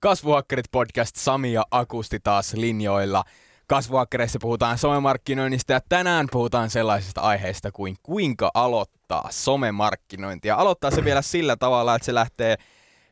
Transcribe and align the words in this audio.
Kasvuhakkerit 0.00 0.66
podcast 0.72 1.16
Sami 1.16 1.52
ja 1.52 1.64
Akusti 1.70 2.20
taas 2.20 2.54
linjoilla. 2.54 3.24
Kasvuhakkereissa 3.66 4.38
puhutaan 4.42 4.78
somemarkkinoinnista 4.78 5.72
ja 5.72 5.80
tänään 5.88 6.26
puhutaan 6.32 6.70
sellaisista 6.70 7.20
aiheista 7.20 7.72
kuin 7.72 7.96
kuinka 8.02 8.50
aloittaa 8.54 9.28
somemarkkinointia. 9.30 10.56
Aloittaa 10.56 10.90
se 10.90 11.04
vielä 11.04 11.22
sillä 11.22 11.56
tavalla, 11.56 11.94
että 11.94 12.06
se 12.06 12.14
lähtee 12.14 12.56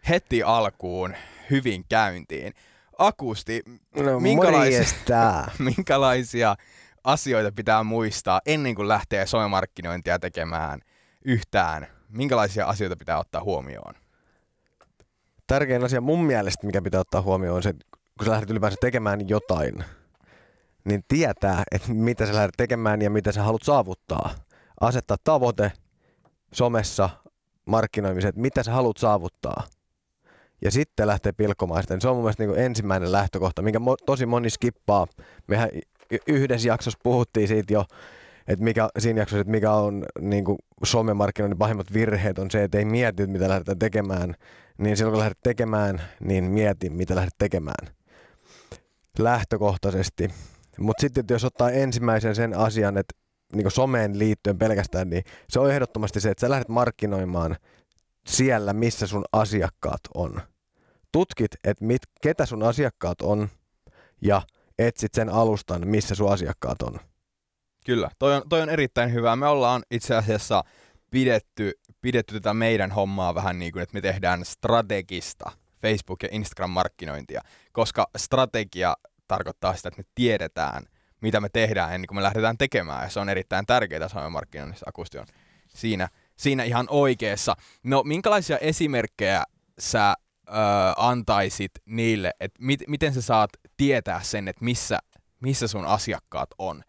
heti 0.09 0.43
alkuun 0.43 1.15
hyvin 1.51 1.85
käyntiin. 1.89 2.53
Akusti, 2.99 3.63
No, 3.97 4.21
minkälaisia, 4.21 4.85
minkälaisia 5.77 6.57
asioita 7.05 7.53
pitää 7.53 7.85
muistaa 7.85 8.41
ennen 8.47 8.75
kuin 8.75 8.89
lähtee 8.89 9.27
somemarkkinointia 9.27 10.19
tekemään 10.19 10.81
yhtään? 11.25 11.87
Minkälaisia 12.09 12.67
asioita 12.67 12.97
pitää 12.97 13.19
ottaa 13.19 13.43
huomioon? 13.45 13.95
Tärkein 15.47 15.85
asia 15.85 16.01
mun 16.01 16.25
mielestä, 16.25 16.67
mikä 16.67 16.83
pitää 16.83 17.01
ottaa 17.01 17.23
huomioon, 17.23 17.57
on 17.57 17.63
se, 17.63 17.73
kun 18.19 18.25
sä 18.25 18.31
lähdet 18.31 18.51
ylipäänsä 18.51 18.77
tekemään 18.81 19.29
jotain, 19.29 19.85
niin 20.85 21.05
tietää, 21.09 21.63
että 21.73 21.93
mitä 21.93 22.27
sä 22.27 22.35
lähdet 22.35 22.55
tekemään 22.57 23.03
ja 23.03 23.11
mitä 23.11 23.33
sä 23.33 23.43
haluat 23.43 23.63
saavuttaa. 23.63 24.35
Asettaa 24.81 25.17
tavoite 25.25 25.73
somessa, 26.53 27.11
markkinoimiseen, 27.67 28.29
että 28.29 28.41
mitä 28.41 28.63
sä 28.63 28.73
haluat 28.73 28.97
saavuttaa. 28.97 29.63
Ja 30.65 30.71
sitten 30.71 31.07
lähtee 31.07 31.33
pilkkomaan 31.33 31.83
sitä. 31.83 31.95
Niin 31.95 32.01
Se 32.01 32.09
on 32.09 32.17
mun 32.17 32.25
mielestä 32.25 32.47
niin 32.47 32.59
ensimmäinen 32.59 33.13
lähtökohta, 33.13 33.63
minkä 33.63 33.81
tosi 34.07 34.27
moni 34.27 34.51
skippaa. 34.51 35.07
Mehän 35.47 35.69
yhdessä 36.27 36.69
jaksossa 36.69 36.99
puhuttiin 37.03 37.49
siitä 37.49 37.73
jo, 37.73 37.85
että 38.49 38.65
mikä, 38.65 38.89
siinä 38.99 39.21
jaksossa, 39.21 39.41
että 39.41 39.51
mikä 39.51 39.73
on 39.73 40.05
niin 40.21 40.45
kuin 40.45 40.59
somemarkkinoinnin 40.85 41.59
pahimmat 41.59 41.93
virheet, 41.93 42.39
on 42.39 42.51
se, 42.51 42.65
että 42.65 42.79
ei 42.79 42.85
mieti, 42.85 43.27
mitä 43.27 43.49
lähdetään 43.49 43.79
tekemään. 43.79 44.35
Niin 44.79 44.97
silloin 44.97 45.13
kun 45.13 45.19
lähdet 45.19 45.39
tekemään, 45.43 46.03
niin 46.21 46.45
mieti, 46.45 46.91
mitä 46.91 47.15
lähdet 47.15 47.35
tekemään. 47.39 47.95
Lähtökohtaisesti. 49.19 50.31
Mutta 50.79 51.01
sitten 51.01 51.25
jos 51.31 51.45
ottaa 51.45 51.71
ensimmäisen 51.71 52.35
sen 52.35 52.59
asian, 52.59 52.99
että 52.99 53.15
niin 53.53 53.71
someen 53.71 54.19
liittyen 54.19 54.59
pelkästään, 54.59 55.11
niin 55.11 55.25
se 55.49 55.61
on 55.61 55.71
ehdottomasti 55.71 56.21
se, 56.21 56.31
että 56.31 56.41
sä 56.41 56.51
lähdet 56.51 56.69
markkinoimaan 56.69 57.57
siellä, 58.27 58.73
missä 58.73 59.07
sun 59.07 59.25
asiakkaat 59.33 60.01
on. 60.15 60.41
Tutkit, 61.13 61.51
että 61.65 61.85
mit, 61.85 62.03
ketä 62.21 62.47
sun 62.47 62.63
asiakkaat 62.63 63.23
on 63.23 63.49
ja 64.21 64.43
etsit 64.79 65.15
sen 65.15 65.29
alustan, 65.29 65.89
missä 65.89 66.15
sun 66.15 66.33
asiakkaat 66.33 66.83
on. 66.83 67.01
Kyllä, 67.87 68.11
toi 68.19 68.35
on, 68.35 68.43
toi 68.49 68.63
on 68.63 68.69
erittäin 68.69 69.13
hyvä. 69.13 69.37
Me 69.37 69.47
ollaan 69.47 69.83
itse 69.91 70.15
asiassa 70.15 70.65
pidetty, 71.11 71.73
pidetty 72.01 72.35
tätä 72.35 72.55
meidän 72.55 72.91
hommaa 72.91 73.35
vähän 73.35 73.59
niin 73.59 73.73
kuin, 73.73 73.83
että 73.83 73.95
me 73.95 74.01
tehdään 74.01 74.45
strategista 74.45 75.51
Facebook- 75.55 76.23
ja 76.23 76.29
Instagram-markkinointia, 76.33 77.41
koska 77.73 78.07
strategia 78.17 78.97
tarkoittaa 79.29 79.77
sitä, 79.77 79.89
että 79.89 80.03
me 80.03 80.09
tiedetään, 80.15 80.83
mitä 81.21 81.41
me 81.41 81.49
tehdään 81.49 81.95
ennen 81.95 82.07
kuin 82.07 82.17
me 82.17 82.23
lähdetään 82.23 82.59
tekemään, 82.59 83.03
ja 83.03 83.09
se 83.09 83.21
on 83.21 83.29
erittäin 83.29 83.67
tärkeää 83.67 84.09
somemarkkinoinnissa. 84.09 84.87
Akusti 84.89 85.19
on 85.19 85.27
siinä, 85.69 86.09
siinä 86.37 86.65
ihan 86.65 86.87
oikeassa. 86.91 87.57
No, 87.83 88.03
minkälaisia 88.03 88.59
esimerkkejä 88.59 89.45
sä 89.79 90.15
ö, 90.49 90.53
antaisit 90.97 91.73
niille, 91.85 92.33
että 92.41 92.59
mit, 92.63 92.81
miten 92.87 93.15
sä 93.15 93.23
saat 93.23 93.51
tietää 93.77 94.23
sen, 94.23 94.49
että 94.49 94.65
missä, 94.65 94.99
missä 95.41 95.69
sun 95.69 95.87
asiakkaat 95.87 96.51
on? 96.59 96.83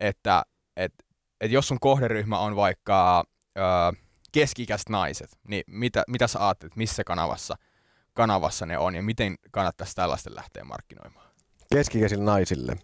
Että 0.00 0.42
et, 0.76 0.92
et 1.40 1.50
jos 1.50 1.68
sun 1.68 1.80
kohderyhmä 1.80 2.38
on 2.38 2.56
vaikka 2.56 3.24
ö, 3.58 3.60
keskikäiset 4.32 4.88
naiset, 4.88 5.30
niin 5.48 5.64
mitä, 5.66 6.02
mitä 6.08 6.26
sä 6.26 6.46
ajattelet, 6.46 6.76
missä 6.76 7.04
kanavassa, 7.04 7.56
kanavassa 8.14 8.66
ne 8.66 8.78
on 8.78 8.94
ja 8.94 9.02
miten 9.02 9.36
kannattaisi 9.50 9.94
tällaisten 9.94 10.34
lähteä 10.34 10.64
markkinoimaan? 10.64 11.30
Keskikäisille 11.72 12.24
naisille. 12.24 12.76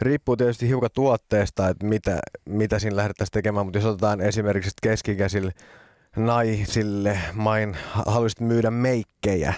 Riippuu 0.00 0.36
tietysti 0.36 0.68
hiukan 0.68 0.90
tuotteesta, 0.94 1.68
että 1.68 1.86
mitä, 1.86 2.18
mitä 2.48 2.78
siinä 2.78 2.96
lähdettäisiin 2.96 3.32
tekemään, 3.32 3.66
mutta 3.66 3.78
jos 3.78 3.86
otetaan 3.86 4.20
esimerkiksi 4.20 4.70
keskikäisille 4.82 5.52
naisille, 6.16 7.18
main 7.32 7.76
haluaisit 7.92 8.40
myydä 8.40 8.70
meikkejä 8.70 9.54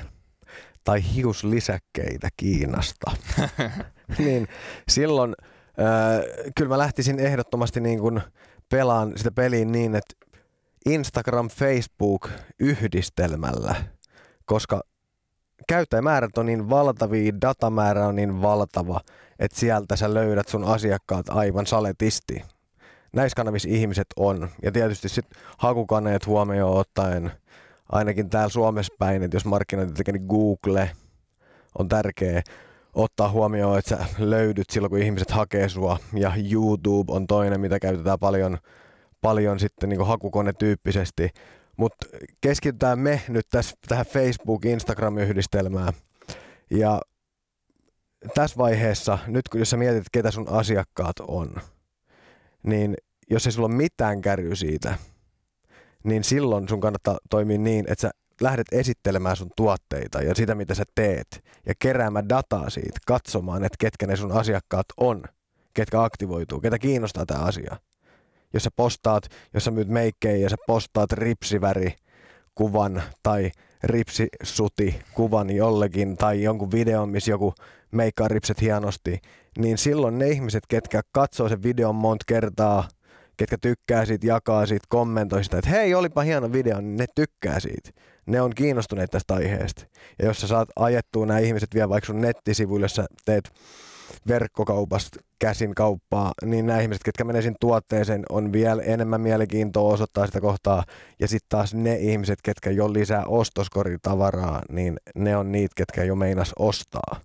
tai 0.85 1.15
hiuslisäkkeitä 1.15 2.29
Kiinasta, 2.37 3.11
niin 4.25 4.49
silloin 4.89 5.35
äh, 5.81 6.53
kyllä 6.57 6.69
mä 6.69 6.79
lähtisin 6.79 7.21
ehdottomasti 7.21 7.81
niin 7.81 7.99
kuin 7.99 8.21
pelaan 8.69 9.13
sitä 9.17 9.31
peliin 9.31 9.73
niin, 9.73 9.95
että 9.95 10.15
Instagram, 10.87 11.49
Facebook 11.49 12.29
yhdistelmällä, 12.61 13.75
koska 14.45 14.81
käyttäjämäärät 15.69 16.39
on 16.39 16.47
niin 16.47 16.71
valtavia, 16.71 17.33
datamäärä 17.41 18.07
on 18.07 18.17
niin 18.17 18.43
valtava, 18.43 19.01
että 19.39 19.59
sieltä 19.59 19.97
sä 19.97 20.15
löydät 20.15 20.49
sun 20.49 20.65
asiakkaat 20.65 21.29
aivan 21.29 21.67
saletisti. 21.67 22.43
Näissä 23.13 23.37
kanavissa 23.37 23.69
ihmiset 23.69 24.07
on. 24.17 24.49
Ja 24.63 24.73
tietysti 24.73 25.09
sitten 25.09 25.41
hakukaneet 25.59 26.27
huomioon 26.27 26.77
ottaen, 26.79 27.33
ainakin 27.93 28.31
täällä 28.31 28.49
Suomessa 28.49 28.95
päin, 28.99 29.23
että 29.23 29.37
jos 29.37 29.45
markkinointi 29.45 29.95
tekee, 29.95 30.13
niin 30.13 30.27
Google 30.29 30.91
on 31.79 31.89
tärkeä 31.89 32.43
ottaa 32.99 33.31
huomioon, 33.31 33.79
että 33.79 33.97
sä 33.97 34.07
löydyt 34.19 34.71
silloin, 34.71 34.91
kun 34.91 35.03
ihmiset 35.03 35.31
hakee 35.31 35.69
sua. 35.69 35.99
Ja 36.15 36.33
YouTube 36.53 37.13
on 37.13 37.27
toinen, 37.27 37.61
mitä 37.61 37.79
käytetään 37.79 38.19
paljon, 38.19 38.59
paljon 39.21 39.61
sitten 39.61 39.89
niin 39.89 40.07
hakukonetyyppisesti. 40.07 41.31
Mutta 41.77 42.07
keskitytään 42.41 42.99
me 42.99 43.23
nyt 43.29 43.47
tässä 43.51 43.77
tähän 43.89 44.07
Facebook-Instagram-yhdistelmään. 44.07 45.93
Ja 46.71 47.01
tässä 48.35 48.57
vaiheessa, 48.57 49.19
nyt 49.27 49.49
kun 49.49 49.61
jos 49.61 49.71
sä 49.71 49.77
mietit, 49.77 50.05
ketä 50.13 50.31
sun 50.31 50.49
asiakkaat 50.49 51.21
on, 51.21 51.55
niin 52.63 52.97
jos 53.31 53.47
ei 53.47 53.53
sulla 53.53 53.67
ole 53.67 53.75
mitään 53.75 54.21
kärry 54.21 54.57
siitä, 54.57 54.99
niin 56.05 56.25
silloin 56.25 56.69
sun 56.69 56.81
kannattaa 56.81 57.19
toimia 57.31 57.59
niin, 57.59 57.85
että 57.89 58.03
sä 58.03 58.11
lähdet 58.41 58.67
esittelemään 58.73 59.37
sun 59.37 59.51
tuotteita 59.57 60.23
ja 60.23 60.35
sitä, 60.35 60.55
mitä 60.55 60.75
sä 60.75 60.85
teet, 60.95 61.45
ja 61.67 61.75
keräämään 61.79 62.29
dataa 62.29 62.71
siitä, 62.71 62.99
katsomaan, 63.07 63.65
että 63.65 63.77
ketkä 63.79 64.07
ne 64.07 64.17
sun 64.17 64.33
asiakkaat 64.33 64.87
on, 64.97 65.23
ketkä 65.75 66.03
aktivoituu, 66.03 66.61
ketä 66.61 66.79
kiinnostaa 66.79 67.27
tämä 67.27 67.41
asia. 67.41 67.77
Jos 68.55 68.63
sä 68.63 68.71
postaat, 68.77 69.23
jos 69.55 69.65
sä 69.65 69.71
myyt 69.71 69.89
meikkejä 69.89 70.37
ja 70.37 70.49
sä 70.49 70.57
postaat 70.67 71.13
ripsiväri 71.13 71.95
kuvan 72.55 73.03
tai 73.23 73.51
ripsisuti 73.83 75.01
kuvan 75.15 75.51
jollekin 75.51 76.17
tai 76.17 76.43
jonkun 76.43 76.71
videon, 76.71 77.09
missä 77.09 77.31
joku 77.31 77.55
meikkaa 77.91 78.29
ripset 78.29 78.61
hienosti, 78.61 79.21
niin 79.59 79.79
silloin 79.79 80.19
ne 80.19 80.29
ihmiset, 80.29 80.65
ketkä 80.69 81.03
katsoo 81.13 81.49
sen 81.49 81.63
videon 81.63 81.95
monta 81.95 82.25
kertaa, 82.29 82.89
ketkä 83.39 83.59
tykkää 83.61 84.05
siitä, 84.05 84.27
jakaa 84.27 84.67
siitä, 84.67 84.87
kommentoi 84.89 85.45
sitä, 85.45 85.59
että 85.59 85.71
hei, 85.71 85.95
olipa 85.95 86.23
hieno 86.23 86.53
video, 86.53 86.81
niin 86.81 86.97
ne 86.97 87.07
tykkää 87.15 87.61
siitä. 87.61 87.91
Ne 88.27 88.41
on 88.41 88.55
kiinnostuneet 88.55 89.11
tästä 89.11 89.35
aiheesta. 89.35 89.87
Ja 90.19 90.25
jos 90.25 90.41
sä 90.41 90.47
saat 90.47 90.69
ajettua 90.77 91.27
nämä 91.27 91.39
ihmiset 91.39 91.75
vielä 91.75 91.89
vaikka 91.89 92.07
sun 92.07 92.21
nettisivuille, 92.21 92.85
jos 92.85 92.95
sä 92.95 93.07
teet 93.25 93.51
verkkokaupasta 94.29 95.21
käsin 95.39 95.75
kauppaa, 95.75 96.33
niin 96.45 96.67
nämä 96.67 96.81
ihmiset, 96.81 97.03
ketkä 97.05 97.25
menee 97.25 97.43
sinne 97.43 97.57
tuotteeseen, 97.61 98.23
on 98.31 98.53
vielä 98.53 98.83
enemmän 98.83 99.21
mielenkiintoa 99.21 99.93
osoittaa 99.93 100.27
sitä 100.27 100.41
kohtaa. 100.41 100.85
Ja 101.21 101.29
sitten 101.29 101.49
taas 101.49 101.75
ne 101.75 101.97
ihmiset, 101.97 102.39
ketkä 102.43 102.71
jo 102.71 102.93
lisää 102.93 103.25
ostoskorιτavaraa, 103.27 104.63
niin 104.71 104.97
ne 105.15 105.37
on 105.37 105.53
niitä, 105.53 105.73
ketkä 105.77 106.05
jo 106.05 106.15
meinas 106.15 106.53
ostaa. 106.59 107.21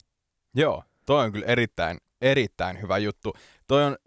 Joo, 0.55 0.83
toi 1.05 1.23
on 1.23 1.31
kyllä 1.31 1.45
erittäin, 1.45 1.97
erittäin 2.21 2.81
hyvä 2.81 2.97
juttu. 2.97 3.33
Toi 3.67 3.83
on 3.83 3.97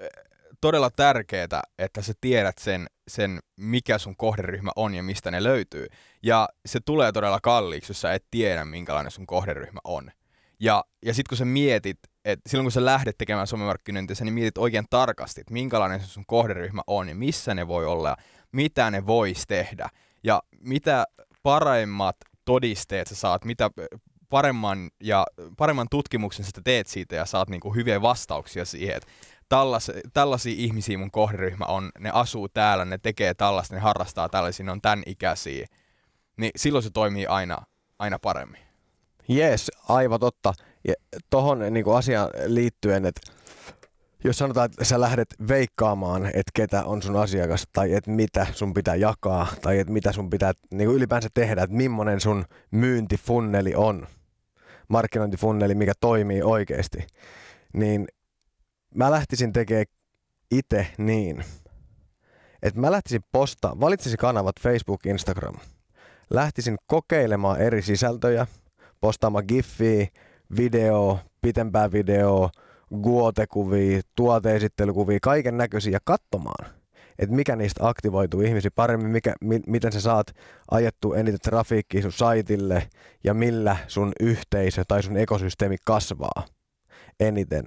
todella 0.61 0.91
tärkeää, 0.91 1.63
että 1.79 2.03
sä 2.03 2.13
tiedät 2.21 2.59
sen, 2.59 2.87
sen, 3.09 3.39
mikä 3.57 3.99
sun 3.99 4.17
kohderyhmä 4.17 4.71
on 4.77 4.95
ja 4.95 5.03
mistä 5.03 5.31
ne 5.31 5.43
löytyy. 5.43 5.87
Ja 6.23 6.49
se 6.67 6.81
tulee 6.85 7.13
todella 7.13 7.41
kalliiksi, 7.43 7.91
jos 7.91 8.01
sä 8.01 8.15
et 8.15 8.25
tiedä, 8.31 8.65
minkälainen 8.65 9.11
sun 9.11 9.27
kohderyhmä 9.27 9.81
on. 9.85 10.11
Ja, 10.61 10.85
ja 11.05 11.15
sitten 11.15 11.29
kun 11.29 11.39
sä 11.39 11.45
mietit, 11.45 11.99
että 12.25 12.51
silloin 12.51 12.65
kun 12.65 12.73
sä 12.73 12.85
lähdet 12.85 13.19
tekemään 13.19 13.47
somemarkkinointia, 13.47 14.17
niin 14.21 14.35
mietit 14.35 14.59
oikein 14.59 14.87
tarkasti, 14.91 15.41
että 15.41 15.53
minkälainen 15.53 16.01
se 16.01 16.07
sun 16.07 16.25
kohderyhmä 16.27 16.83
on 16.87 17.09
ja 17.09 17.15
missä 17.15 17.55
ne 17.55 17.69
voi 17.69 17.87
olla 17.87 18.09
ja 18.09 18.17
mitä 18.53 18.91
ne 18.91 19.07
vois 19.07 19.47
tehdä. 19.47 19.89
Ja 20.25 20.43
mitä 20.61 21.05
paremmat 21.43 22.17
todisteet 22.45 23.07
sä 23.07 23.15
saat, 23.15 23.45
mitä 23.45 23.71
paremman, 24.29 24.91
ja, 25.03 25.27
paremman 25.57 25.87
tutkimuksen 25.91 26.45
sä 26.45 26.51
teet 26.65 26.87
siitä 26.87 27.17
ja 27.17 27.27
saat 27.27 27.49
niinku 27.49 27.75
hyviä 27.75 28.03
vastauksia 28.03 28.65
siihen, 28.65 28.97
että 28.97 29.09
tallas, 29.49 29.91
tällaisia 30.13 30.55
ihmisiä 30.57 30.99
mun 30.99 31.11
kohderyhmä 31.11 31.65
on, 31.65 31.91
ne 31.99 32.11
asuu 32.13 32.49
täällä, 32.49 32.85
ne 32.85 32.99
tekee 32.99 33.35
tällaista, 33.35 33.75
ne 33.75 33.81
harrastaa 33.81 34.29
tällaisia, 34.29 34.67
ne 34.67 34.73
on 34.73 34.81
tämän 34.81 35.03
ikäisiä, 35.07 35.67
niin 36.37 36.51
silloin 36.57 36.83
se 36.83 36.91
toimii 36.91 37.27
aina, 37.27 37.59
aina 37.99 38.19
paremmin. 38.19 38.61
Jees, 39.29 39.71
aivan 39.89 40.21
totta. 40.21 40.55
Ja 40.89 40.95
tohon 41.31 41.59
niin 41.71 41.97
asiaan 41.97 42.31
liittyen, 42.47 43.07
että 43.07 43.21
jos 44.25 44.39
sanotaan, 44.39 44.65
että 44.65 44.85
sä 44.85 45.01
lähdet 45.01 45.35
veikkaamaan, 45.49 46.27
että 46.27 46.51
ketä 46.55 46.85
on 46.85 47.03
sun 47.03 47.17
asiakas, 47.17 47.65
tai 47.73 47.93
että 47.93 48.11
mitä 48.11 48.47
sun 48.53 48.75
pitää 48.75 48.95
jakaa, 48.95 49.47
tai 49.63 49.79
että 49.79 49.93
mitä 49.93 50.13
sun 50.13 50.31
pitää 50.31 50.53
niin 50.71 50.89
ylipäänsä 50.91 51.29
tehdä, 51.35 51.63
että 51.63 51.77
millainen 51.77 52.21
sun 52.21 52.45
myyntifunneli 52.71 53.75
on. 53.75 54.07
markkinointifunneli, 54.89 55.75
mikä 55.75 55.93
toimii 56.01 56.43
oikeasti, 56.43 57.07
niin 57.73 58.07
mä 58.95 59.11
lähtisin 59.11 59.53
tekemään 59.53 59.87
itse 60.51 60.87
niin, 60.99 61.45
että 62.63 62.81
mä 62.81 62.91
lähtisin 62.91 63.23
postaa, 63.33 63.81
valitsisin 63.81 64.19
kanavat 64.19 64.61
Facebook, 64.61 65.07
Instagram, 65.07 65.55
lähtisin 66.31 66.77
kokeilemaan 66.87 67.61
eri 67.61 67.83
sisältöjä, 67.83 68.47
postaamaan 69.01 69.45
giffiä, 69.49 70.07
video, 70.57 71.19
pitempää 71.43 71.93
video, 71.93 72.51
guotekuvia, 73.03 74.01
tuoteesittelykuvia, 74.17 75.19
kaiken 75.23 75.57
näköisiä 75.57 75.99
katsomaan, 76.05 76.71
että 77.19 77.35
mikä 77.35 77.57
niistä 77.57 77.89
aktivoituu 77.89 78.41
ihmisiä 78.41 78.71
paremmin, 78.75 79.11
mikä, 79.11 79.35
mi, 79.41 79.61
miten 79.67 79.93
sä 79.93 80.01
saat 80.01 80.27
ajettu 80.71 81.13
eniten 81.13 81.41
trafiikkiä 81.41 82.03
sun 82.03 82.13
saitille 82.13 82.89
ja 83.25 83.35
millä 83.35 83.77
sun 83.89 84.13
yhteisö 84.21 84.85
tai 84.89 85.03
sun 85.03 85.17
ekosysteemi 85.17 85.77
kasvaa 85.87 86.45
eniten. 87.21 87.65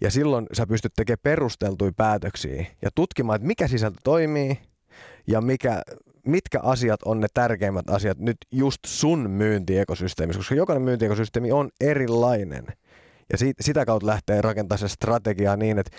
Ja 0.00 0.10
silloin 0.10 0.46
sä 0.52 0.66
pystyt 0.66 0.92
tekemään 0.96 1.18
perusteltuja 1.22 1.92
päätöksiä 1.96 2.66
ja 2.82 2.90
tutkimaan, 2.94 3.36
että 3.36 3.46
mikä 3.46 3.68
sisältö 3.68 3.98
toimii 4.04 4.58
ja 5.26 5.40
mikä, 5.40 5.82
mitkä 6.26 6.60
asiat 6.62 7.02
on 7.04 7.20
ne 7.20 7.26
tärkeimmät 7.34 7.90
asiat 7.90 8.18
nyt 8.18 8.36
just 8.52 8.80
sun 8.86 9.30
myyntiekosysteemissä, 9.30 10.38
koska 10.38 10.54
jokainen 10.54 10.82
myyntiekosysteemi 10.82 11.52
on 11.52 11.70
erilainen. 11.80 12.66
Ja 13.32 13.38
siitä, 13.38 13.62
sitä 13.62 13.86
kautta 13.86 14.06
lähtee 14.06 14.40
rakentamaan 14.40 14.78
se 14.78 14.88
strategiaa 14.88 15.56
niin, 15.56 15.78
että 15.78 15.96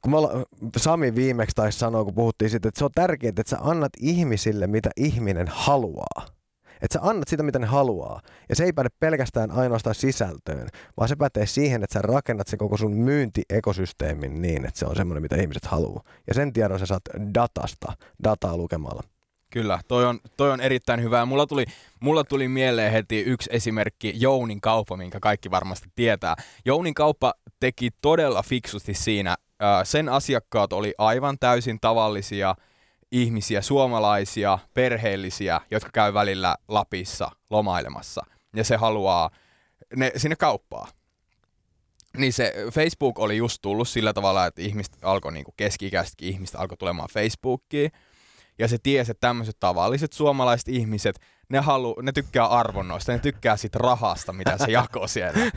kun 0.00 0.14
olla, 0.14 0.30
Sami 0.76 1.14
viimeksi 1.14 1.54
taisi 1.54 1.78
sanoa, 1.78 2.04
kun 2.04 2.14
puhuttiin 2.14 2.50
siitä, 2.50 2.68
että 2.68 2.78
se 2.78 2.84
on 2.84 2.90
tärkeää, 2.94 3.28
että 3.28 3.42
sä 3.46 3.58
annat 3.60 3.92
ihmisille, 4.00 4.66
mitä 4.66 4.90
ihminen 4.96 5.46
haluaa. 5.50 6.39
Että 6.82 6.98
sä 6.98 7.00
annat 7.02 7.28
sitä, 7.28 7.42
mitä 7.42 7.58
ne 7.58 7.66
haluaa. 7.66 8.20
Ja 8.48 8.56
se 8.56 8.64
ei 8.64 8.72
päde 8.72 8.88
pelkästään 9.00 9.50
ainoastaan 9.50 9.94
sisältöön, 9.94 10.68
vaan 10.96 11.08
se 11.08 11.16
pätee 11.16 11.46
siihen, 11.46 11.84
että 11.84 11.94
sä 11.94 12.02
rakennat 12.02 12.48
sen 12.48 12.58
koko 12.58 12.76
sun 12.76 12.92
myyntiekosysteemin 12.92 14.42
niin, 14.42 14.66
että 14.66 14.78
se 14.78 14.86
on 14.86 14.96
semmoinen, 14.96 15.22
mitä 15.22 15.36
ihmiset 15.36 15.66
haluaa. 15.66 16.02
Ja 16.26 16.34
sen 16.34 16.52
tiedon 16.52 16.78
sä 16.78 16.86
saat 16.86 17.02
datasta, 17.34 17.92
dataa 18.24 18.56
lukemalla. 18.56 19.02
Kyllä, 19.50 19.80
toi 19.88 20.04
on, 20.04 20.18
toi 20.36 20.50
on 20.50 20.60
erittäin 20.60 21.02
hyvä. 21.02 21.24
Mulla 21.24 21.46
tuli, 21.46 21.64
mulla 22.00 22.24
tuli 22.24 22.48
mieleen 22.48 22.92
heti 22.92 23.20
yksi 23.20 23.50
esimerkki, 23.52 24.12
Jounin 24.16 24.60
kauppa, 24.60 24.96
minkä 24.96 25.20
kaikki 25.20 25.50
varmasti 25.50 25.88
tietää. 25.94 26.34
Jounin 26.64 26.94
kauppa 26.94 27.34
teki 27.60 27.90
todella 28.02 28.42
fiksusti 28.42 28.94
siinä. 28.94 29.36
Sen 29.84 30.08
asiakkaat 30.08 30.72
oli 30.72 30.94
aivan 30.98 31.38
täysin 31.38 31.78
tavallisia 31.80 32.54
ihmisiä, 33.12 33.62
suomalaisia, 33.62 34.58
perheellisiä, 34.74 35.60
jotka 35.70 35.90
käy 35.92 36.14
välillä 36.14 36.56
Lapissa 36.68 37.30
lomailemassa. 37.50 38.26
Ja 38.56 38.64
se 38.64 38.76
haluaa 38.76 39.30
ne 39.96 40.12
sinne 40.16 40.36
kauppaa. 40.36 40.88
Niin 42.16 42.32
se 42.32 42.54
Facebook 42.72 43.18
oli 43.18 43.36
just 43.36 43.58
tullut 43.62 43.88
sillä 43.88 44.12
tavalla, 44.12 44.46
että 44.46 44.62
ihmiset 44.62 44.98
alkoi, 45.02 45.32
niin 45.32 45.44
keski-ikäisetkin 45.56 46.28
ihmiset 46.28 46.56
alkoi 46.56 46.76
tulemaan 46.76 47.08
Facebookiin– 47.12 47.92
ja 48.58 48.68
se 48.68 48.78
tiesi, 48.82 49.10
että 49.10 49.26
tämmöiset 49.26 49.56
tavalliset 49.60 50.12
suomalaiset 50.12 50.68
ihmiset, 50.68 51.20
ne, 51.48 51.58
halu, 51.58 51.96
ne 52.02 52.12
tykkää 52.12 52.46
arvonnoista, 52.46 53.12
ne 53.12 53.18
tykkää 53.18 53.56
siitä 53.56 53.78
rahasta, 53.78 54.32
mitä 54.32 54.58
se 54.58 54.72
jakoo 54.72 55.06
siellä. 55.06 55.38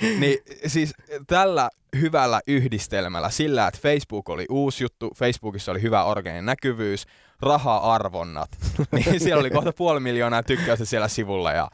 niin. 0.00 0.20
niin 0.20 0.38
siis 0.66 0.94
tällä 1.26 1.70
hyvällä 2.00 2.40
yhdistelmällä, 2.46 3.30
sillä, 3.30 3.66
että 3.66 3.80
Facebook 3.82 4.28
oli 4.28 4.46
uusi 4.50 4.84
juttu, 4.84 5.10
Facebookissa 5.16 5.72
oli 5.72 5.82
hyvä 5.82 6.04
organinen 6.04 6.46
näkyvyys, 6.46 7.06
raha-arvonnat, 7.40 8.50
niin 8.92 9.20
siellä 9.20 9.40
oli 9.40 9.50
kohta 9.50 9.72
puoli 9.72 10.00
miljoonaa 10.00 10.42
tykkäystä 10.42 10.84
siellä 10.84 11.08
sivulla 11.08 11.52
ja 11.52 11.70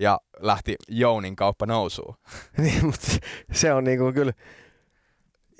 ja 0.00 0.20
lähti 0.38 0.76
Jounin 0.88 1.36
kauppa 1.36 1.66
nousuun. 1.66 2.14
niin, 2.58 2.86
mutta 2.86 3.06
se 3.52 3.72
on 3.72 3.84
niinku 3.84 4.12
kyllä 4.12 4.32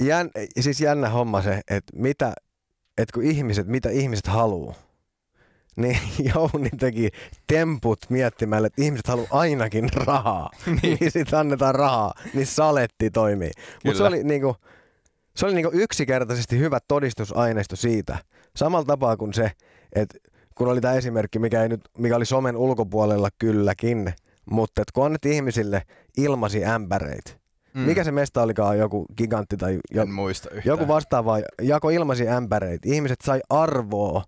jän, 0.02 0.31
siis 0.61 0.81
jännä 0.81 1.08
homma 1.08 1.43
se, 1.43 1.61
että 1.70 1.96
mitä 1.96 2.32
että 3.02 3.12
kun 3.14 3.23
ihmiset, 3.23 3.67
mitä 3.67 3.91
ihmiset 3.91 4.26
haluaa, 4.26 4.75
niin 5.76 5.99
Jouni 6.35 6.70
teki 6.79 7.11
temput 7.47 7.99
miettimällä, 8.08 8.67
että 8.67 8.82
ihmiset 8.82 9.06
haluaa 9.06 9.29
ainakin 9.31 9.88
rahaa. 9.94 10.50
niin. 10.82 10.99
niin 11.00 11.11
sitten 11.11 11.38
annetaan 11.38 11.75
rahaa, 11.75 12.14
niin 12.35 12.47
saletti 12.47 13.11
toimii. 13.11 13.50
Mutta 13.85 13.99
se 13.99 14.05
oli, 14.05 14.25
niinku, 14.25 14.56
se 15.37 15.47
oli 15.47 15.55
niinku 15.55 15.70
yksinkertaisesti 15.75 16.58
hyvä 16.58 16.79
todistusaineisto 16.88 17.76
siitä. 17.76 18.19
Samalla 18.56 18.85
tapaa 18.85 19.17
kuin 19.17 19.35
se, 19.35 19.50
että 19.93 20.19
kun 20.55 20.69
oli 20.69 20.81
tämä 20.81 20.94
esimerkki, 20.94 21.38
mikä, 21.38 21.62
ei 21.62 21.69
nyt, 21.69 21.81
mikä 21.99 22.17
oli 22.17 22.26
somen 22.26 22.56
ulkopuolella 22.56 23.29
kylläkin, 23.38 24.12
mutta 24.50 24.82
että 24.82 24.93
kun 24.94 25.06
annettiin 25.06 25.35
ihmisille 25.35 25.82
ilmasi 26.17 26.64
ämpäreitä, 26.64 27.31
Mm. 27.75 27.81
Mikä 27.81 28.05
se 28.05 28.12
mesta 28.12 28.43
olikaan, 28.43 28.78
joku 28.78 29.06
gigantti 29.17 29.56
tai 29.56 29.78
jo, 29.90 30.02
en 30.02 30.11
muista 30.11 30.50
yhtään. 30.50 30.72
joku 30.72 30.88
vastaava, 30.88 31.38
jako 31.62 31.90
ilmaisi 31.90 32.28
ämpäreitä. 32.28 32.88
Ihmiset 32.88 33.19
sai 33.25 33.40
arvoa. 33.50 34.25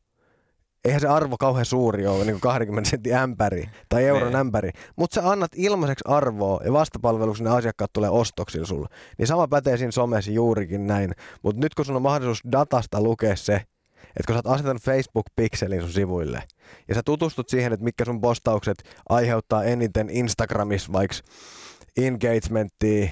Eihän 0.84 1.00
se 1.00 1.08
arvo 1.08 1.36
kauhean 1.38 1.64
suuri 1.64 2.06
ole, 2.06 2.24
niin 2.24 2.32
kuin 2.32 2.40
20 2.40 2.90
sentin 2.90 3.14
ämpäri 3.14 3.68
tai 3.88 4.04
euron 4.04 4.36
ämpäri. 4.36 4.70
Mutta 4.96 5.14
sä 5.14 5.30
annat 5.30 5.50
ilmaiseksi 5.56 6.04
arvoa 6.06 6.60
ja 6.64 6.72
vastapalveluksi 6.72 7.44
ne 7.44 7.50
asiakkaat 7.50 7.92
tulee 7.92 8.10
ostoksilla 8.10 8.66
sulle. 8.66 8.88
Niin 9.18 9.26
sama 9.26 9.48
pätee 9.48 9.76
siinä 9.76 9.90
somessa 9.90 10.30
juurikin 10.30 10.86
näin. 10.86 11.12
Mutta 11.42 11.60
nyt 11.60 11.74
kun 11.74 11.84
sun 11.84 11.96
on 11.96 12.02
mahdollisuus 12.02 12.52
datasta 12.52 13.02
lukea 13.02 13.36
se, 13.36 13.54
että 14.16 14.26
kun 14.26 14.34
sä 14.34 14.38
oot 14.38 14.54
asetanut 14.54 14.82
Facebook-pikselin 14.82 15.80
sun 15.80 15.92
sivuille 15.92 16.42
ja 16.88 16.94
sä 16.94 17.02
tutustut 17.04 17.48
siihen, 17.48 17.72
että 17.72 17.84
mitkä 17.84 18.04
sun 18.04 18.20
postaukset 18.20 18.82
aiheuttaa 19.08 19.64
eniten 19.64 20.10
Instagramissa 20.10 20.92
vaikka 20.92 21.16
engagementtia, 21.96 23.08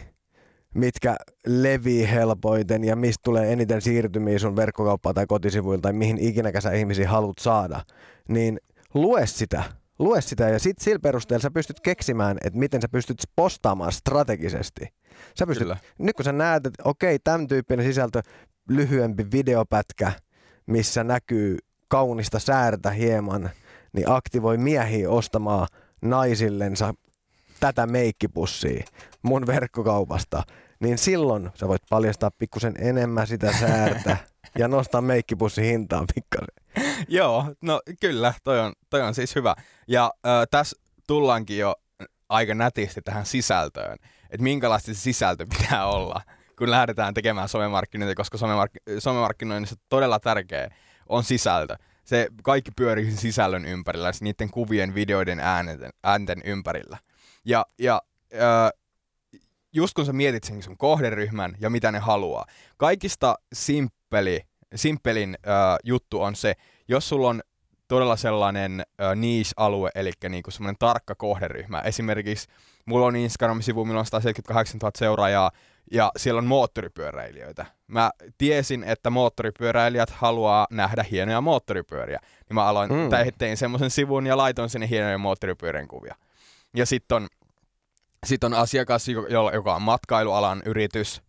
mitkä 0.74 1.16
levii 1.46 2.10
helpoiten 2.10 2.84
ja 2.84 2.96
mistä 2.96 3.20
tulee 3.24 3.52
eniten 3.52 3.82
siirtymiä 3.82 4.38
sun 4.38 4.56
verkkokauppaa 4.56 5.14
tai 5.14 5.26
kotisivuilta 5.26 5.82
tai 5.82 5.92
mihin 5.92 6.18
ikinä 6.18 6.60
sä 6.60 6.72
ihmisiä 6.72 7.08
haluat 7.08 7.38
saada, 7.38 7.84
niin 8.28 8.60
lue 8.94 9.26
sitä. 9.26 9.62
Lue 9.98 10.20
sitä 10.20 10.48
ja 10.48 10.58
sitten 10.58 10.84
sillä 10.84 10.98
perusteella 10.98 11.42
sä 11.42 11.50
pystyt 11.50 11.80
keksimään, 11.80 12.38
että 12.44 12.58
miten 12.58 12.82
sä 12.82 12.88
pystyt 12.88 13.18
postaamaan 13.36 13.92
strategisesti. 13.92 14.86
Sä 15.38 15.46
pystyt, 15.46 15.68
nyt 15.98 16.16
kun 16.16 16.24
sä 16.24 16.32
näet, 16.32 16.66
että 16.66 16.82
okei, 16.84 17.18
tämän 17.18 17.46
tyyppinen 17.46 17.86
sisältö, 17.86 18.22
lyhyempi 18.68 19.26
videopätkä, 19.32 20.12
missä 20.66 21.04
näkyy 21.04 21.58
kaunista 21.88 22.38
säärtä 22.38 22.90
hieman, 22.90 23.50
niin 23.92 24.10
aktivoi 24.10 24.58
miehiä 24.58 25.10
ostamaan 25.10 25.66
naisillensa 26.02 26.94
tätä 27.60 27.86
meikkipussia 27.86 28.84
mun 29.22 29.46
verkkokaupasta, 29.46 30.42
niin 30.80 30.98
silloin 30.98 31.50
sä 31.54 31.68
voit 31.68 31.82
paljastaa 31.90 32.30
pikkusen 32.30 32.74
enemmän 32.78 33.26
sitä 33.26 33.52
säärtä 33.52 34.16
ja 34.58 34.68
nostaa 34.68 35.00
meikkipussin 35.00 35.64
hintaa 35.64 36.04
pikkasen. 36.14 36.54
Joo, 37.08 37.54
no 37.62 37.80
kyllä, 38.00 38.34
toi 38.44 38.60
on, 38.60 38.72
toi 38.90 39.02
on 39.02 39.14
siis 39.14 39.34
hyvä. 39.34 39.54
Ja 39.88 40.12
äh, 40.26 40.32
tässä 40.50 40.76
tullaankin 41.06 41.58
jo 41.58 41.74
aika 42.28 42.54
nätisti 42.54 43.02
tähän 43.02 43.26
sisältöön, 43.26 43.96
että 44.30 44.42
minkälaista 44.42 44.94
se 44.94 45.00
sisältö 45.00 45.46
pitää 45.58 45.86
olla, 45.86 46.22
kun 46.58 46.70
lähdetään 46.70 47.14
tekemään 47.14 47.48
somemarkkinointia, 47.48 48.14
koska 48.14 48.38
somemark- 48.38 49.00
somemarkkinoinnissa 49.00 49.76
todella 49.88 50.20
tärkeä 50.20 50.68
on 51.08 51.24
sisältö. 51.24 51.76
Se 52.04 52.28
kaikki 52.42 52.70
pyörii 52.76 53.12
sisällön 53.12 53.64
ympärillä, 53.64 54.12
siis 54.12 54.22
niiden 54.22 54.50
kuvien, 54.50 54.94
videoiden, 54.94 55.40
äänten, 55.40 55.90
äänten 56.04 56.42
ympärillä. 56.44 56.98
Ja, 57.44 57.66
ja 57.78 58.02
äh, 58.34 58.79
just 59.72 59.94
kun 59.94 60.06
sä 60.06 60.12
mietit 60.12 60.44
sen 60.44 60.62
sun 60.62 60.76
kohderyhmän 60.76 61.56
ja 61.60 61.70
mitä 61.70 61.92
ne 61.92 61.98
haluaa, 61.98 62.44
kaikista 62.76 63.38
simppeli, 63.52 64.40
simppelin 64.74 65.38
äh, 65.46 65.78
juttu 65.84 66.22
on 66.22 66.36
se, 66.36 66.54
jos 66.88 67.08
sulla 67.08 67.28
on 67.28 67.40
todella 67.88 68.16
sellainen 68.16 68.80
äh, 68.80 69.16
niche-alue, 69.16 69.90
eli 69.94 70.12
niinku 70.28 70.50
semmoinen 70.50 70.76
tarkka 70.78 71.14
kohderyhmä. 71.14 71.80
Esimerkiksi 71.80 72.48
mulla 72.86 73.06
on 73.06 73.16
Instagram-sivu, 73.16 73.84
millä 73.84 74.00
on 74.00 74.06
178 74.06 74.78
000 74.78 74.90
seuraajaa, 74.98 75.50
ja 75.92 76.12
siellä 76.16 76.38
on 76.38 76.46
moottoripyöräilijöitä. 76.46 77.66
Mä 77.86 78.10
tiesin, 78.38 78.84
että 78.84 79.10
moottoripyöräilijät 79.10 80.10
haluaa 80.10 80.66
nähdä 80.70 81.04
hienoja 81.10 81.40
moottoripyöriä. 81.40 82.20
Niin 82.48 82.54
mä 82.54 82.64
aloin, 82.64 82.90
mm. 82.92 83.08
tein 83.38 83.56
semmoisen 83.56 83.90
sivun 83.90 84.26
ja 84.26 84.36
laitoin 84.36 84.70
sinne 84.70 84.88
hienoja 84.88 85.18
moottoripyörien 85.18 85.88
kuvia. 85.88 86.14
Ja 86.76 86.86
sitten 86.86 87.16
on, 87.16 87.28
sit 88.26 88.44
on 88.44 88.54
asiakas, 88.54 89.06
joka 89.52 89.74
on 89.74 89.82
matkailualan 89.82 90.62
yritys, 90.64 91.22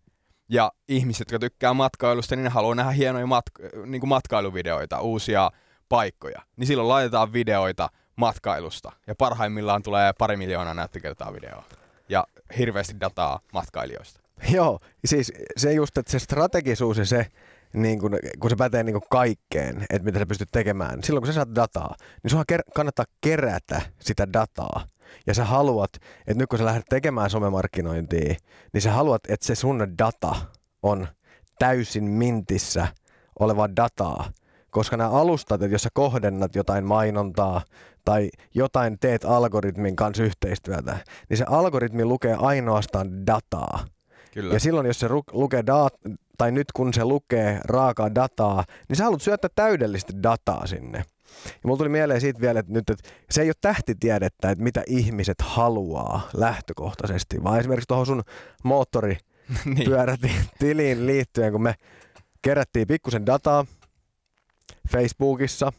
ja 0.49 0.71
ihmiset, 0.87 1.31
jotka 1.31 1.39
tykkää 1.39 1.73
matkailusta, 1.73 2.35
niin 2.35 2.43
ne 2.43 2.49
haluaa 2.49 2.75
nähdä 2.75 2.91
hienoja 2.91 3.25
mat- 3.25 3.85
niin 3.85 3.99
kuin 3.99 4.09
matkailuvideoita, 4.09 5.01
uusia 5.01 5.51
paikkoja. 5.89 6.41
Niin 6.55 6.67
silloin 6.67 6.89
laitetaan 6.89 7.33
videoita 7.33 7.89
matkailusta, 8.15 8.91
ja 9.07 9.15
parhaimmillaan 9.15 9.83
tulee 9.83 10.13
pari 10.13 10.37
miljoonaa 10.37 10.73
näyttökertaa 10.73 11.33
videoa. 11.33 11.63
Ja 12.09 12.27
hirveästi 12.57 12.99
dataa 12.99 13.39
matkailijoista. 13.53 14.19
Joo, 14.49 14.79
siis 15.05 15.33
se 15.57 15.73
just, 15.73 15.97
että 15.97 16.11
se 16.11 16.19
strategisuus 16.19 16.97
ja 16.97 17.05
se, 17.05 17.27
niin 17.73 17.99
kun, 17.99 18.17
kun 18.39 18.49
se 18.49 18.55
pätee 18.55 18.83
niin 18.83 18.93
kun 18.93 19.09
kaikkeen, 19.09 19.85
että 19.89 20.05
mitä 20.05 20.19
sä 20.19 20.25
pystyt 20.25 20.49
tekemään. 20.51 21.03
Silloin 21.03 21.21
kun 21.21 21.27
sä 21.27 21.33
saat 21.33 21.55
dataa, 21.55 21.95
niin 22.23 22.31
sun 22.31 22.43
ker- 22.51 22.71
kannattaa 22.75 23.05
kerätä 23.21 23.81
sitä 23.99 24.33
dataa. 24.33 24.87
Ja 25.27 25.33
sä 25.33 25.45
haluat, 25.45 25.89
että 25.95 26.33
nyt 26.33 26.49
kun 26.49 26.59
sä 26.59 26.65
lähdet 26.65 26.85
tekemään 26.89 27.29
somemarkkinointia, 27.29 28.35
niin 28.73 28.81
sä 28.81 28.91
haluat, 28.91 29.21
että 29.29 29.45
se 29.45 29.55
sun 29.55 29.97
data 29.97 30.35
on 30.83 31.07
täysin 31.59 32.03
mintissä 32.03 32.87
oleva 33.39 33.69
dataa. 33.75 34.31
Koska 34.71 34.97
nämä 34.97 35.09
alustat, 35.09 35.61
että 35.61 35.75
jos 35.75 35.83
sä 35.83 35.89
kohdennat 35.93 36.55
jotain 36.55 36.85
mainontaa 36.85 37.61
tai 38.05 38.29
jotain 38.53 38.99
teet 38.99 39.25
algoritmin 39.25 39.95
kanssa 39.95 40.23
yhteistyötä, 40.23 40.97
niin 41.29 41.37
se 41.37 41.45
algoritmi 41.47 42.05
lukee 42.05 42.35
ainoastaan 42.39 43.25
dataa. 43.27 43.85
Kyllä. 44.33 44.53
Ja 44.53 44.59
silloin, 44.59 44.87
jos 44.87 44.99
se 44.99 45.07
ru- 45.07 45.31
lukee 45.31 45.61
dat- 45.61 46.15
tai 46.37 46.51
nyt 46.51 46.67
kun 46.75 46.93
se 46.93 47.05
lukee 47.05 47.59
raakaa 47.65 48.15
dataa, 48.15 48.63
niin 48.89 48.97
sä 48.97 49.03
haluat 49.03 49.21
syöttää 49.21 49.49
täydellistä 49.55 50.13
dataa 50.23 50.67
sinne. 50.67 51.03
Ja 51.45 51.59
mulla 51.63 51.77
tuli 51.77 51.89
mieleen 51.89 52.21
siitä 52.21 52.41
vielä, 52.41 52.59
että 52.59 52.71
nyt 52.71 52.89
että 52.89 53.09
se 53.29 53.41
ei 53.41 53.47
ole 53.47 53.55
tähtitiedettä, 53.61 54.51
että 54.51 54.63
mitä 54.63 54.83
ihmiset 54.87 55.37
haluaa 55.41 56.29
lähtökohtaisesti, 56.33 57.43
vaan 57.43 57.59
esimerkiksi 57.59 57.87
tuohon 57.87 58.05
sun 58.05 58.23
moottoripyörätiliin 58.63 60.97
niin. 60.97 61.07
liittyen, 61.07 61.51
kun 61.51 61.63
me 61.63 61.75
kerättiin 62.41 62.87
pikkusen 62.87 63.25
dataa 63.25 63.65
Facebookissa, 64.91 65.73